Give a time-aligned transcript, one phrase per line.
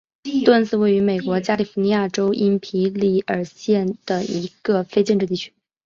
[0.43, 5.53] 杜恩斯是位于美国加利福尼亚州因皮里尔县的一个非建制地区。